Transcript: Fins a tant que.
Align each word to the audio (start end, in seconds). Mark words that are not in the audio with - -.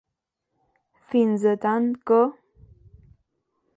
Fins 1.11 1.45
a 1.53 1.55
tant 1.67 1.85
que. 2.11 2.21